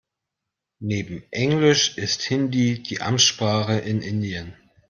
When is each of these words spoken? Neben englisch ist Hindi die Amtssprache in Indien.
Neben 0.79 1.21
englisch 1.29 1.95
ist 1.99 2.23
Hindi 2.23 2.81
die 2.81 3.01
Amtssprache 3.01 3.77
in 3.77 4.01
Indien. 4.01 4.55